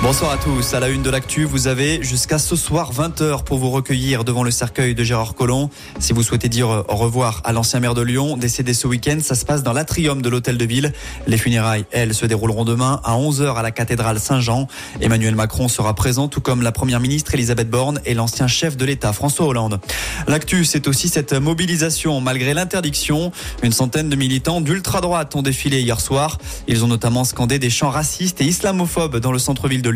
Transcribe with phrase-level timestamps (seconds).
[0.00, 0.74] Bonsoir à tous.
[0.74, 4.44] À la une de l'actu, vous avez jusqu'à ce soir 20h pour vous recueillir devant
[4.44, 5.70] le cercueil de Gérard Collomb.
[5.98, 9.34] Si vous souhaitez dire au revoir à l'ancien maire de Lyon, décédé ce week-end, ça
[9.34, 10.92] se passe dans l'atrium de l'hôtel de ville.
[11.26, 14.68] Les funérailles, elles, se dérouleront demain à 11h à la cathédrale Saint-Jean.
[15.00, 18.84] Emmanuel Macron sera présent, tout comme la première ministre Elisabeth Borne et l'ancien chef de
[18.84, 19.80] l'État François Hollande.
[20.28, 23.32] L'actu, c'est aussi cette mobilisation malgré l'interdiction.
[23.64, 26.38] Une centaine de militants d'ultra-droite ont défilé hier soir.
[26.68, 29.87] Ils ont notamment scandé des chants racistes et islamophobes dans le centre-ville de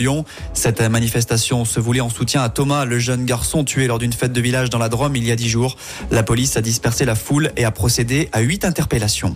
[0.54, 4.32] Cette manifestation se voulait en soutien à Thomas, le jeune garçon tué lors d'une fête
[4.32, 5.76] de village dans la Drôme il y a dix jours.
[6.10, 9.34] La police a dispersé la foule et a procédé à huit interpellations.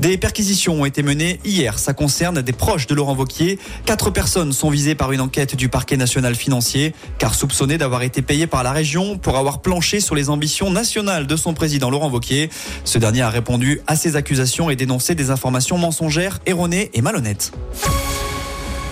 [0.00, 1.78] Des perquisitions ont été menées hier.
[1.78, 3.58] Ça concerne des proches de Laurent Vauquier.
[3.84, 8.22] Quatre personnes sont visées par une enquête du parquet national financier, car soupçonnées d'avoir été
[8.22, 12.08] payées par la région pour avoir planché sur les ambitions nationales de son président Laurent
[12.08, 12.50] Vauquier.
[12.84, 17.52] Ce dernier a répondu à ces accusations et dénoncé des informations mensongères, erronées et malhonnêtes.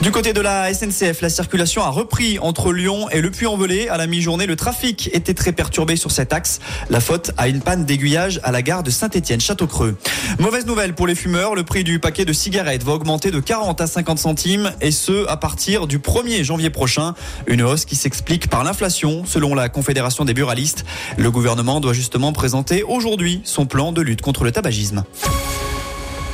[0.03, 3.89] Du côté de la SNCF, la circulation a repris entre Lyon et le Puy-en-Velay.
[3.89, 6.61] À la mi-journée, le trafic était très perturbé sur cet axe.
[6.91, 9.97] La faute à une panne d'aiguillage à la gare de Saint-Étienne-Château-Creux.
[10.39, 13.81] Mauvaise nouvelle pour les fumeurs, le prix du paquet de cigarettes va augmenter de 40
[13.81, 17.15] à 50 centimes et ce à partir du 1er janvier prochain.
[17.47, 20.85] Une hausse qui s'explique par l'inflation selon la Confédération des buralistes.
[21.17, 25.05] Le gouvernement doit justement présenter aujourd'hui son plan de lutte contre le tabagisme.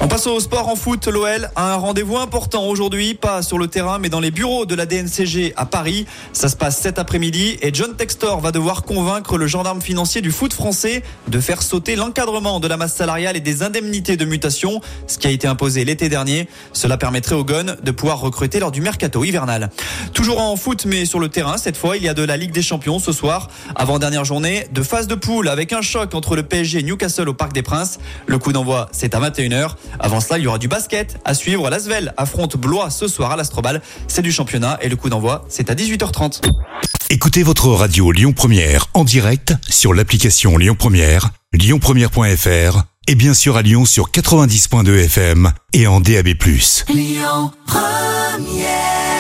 [0.05, 1.07] On passe au sport en foot.
[1.07, 4.75] L'OL a un rendez-vous important aujourd'hui, pas sur le terrain, mais dans les bureaux de
[4.75, 6.07] la DNCG à Paris.
[6.33, 10.33] Ça se passe cet après-midi et John Textor va devoir convaincre le gendarme financier du
[10.33, 14.81] foot français de faire sauter l'encadrement de la masse salariale et des indemnités de mutation,
[15.07, 16.49] ce qui a été imposé l'été dernier.
[16.73, 19.71] Cela permettrait aux Gones de pouvoir recruter lors du mercato hivernal.
[20.15, 22.53] Toujours en foot, mais sur le terrain, cette fois, il y a de la Ligue
[22.53, 26.43] des Champions ce soir, avant-dernière journée de phase de poule avec un choc entre le
[26.43, 28.01] PSG et Newcastle au Parc des Princes.
[28.27, 29.77] Le coup d'envoi, c'est à 21h.
[29.99, 31.71] Avant cela, il y aura du basket à suivre.
[31.71, 33.83] L'Asvel affronte Blois ce soir à l'Astrobal.
[34.09, 36.43] C'est du championnat et le coup d'envoi, c'est à 18h30.
[37.11, 43.57] Écoutez votre radio Lyon Première en direct sur l'application Lyon Première, lyonpremière.fr et bien sûr
[43.57, 46.29] à Lyon sur 90.2 FM et en DAB+.
[46.89, 49.12] Lyon Première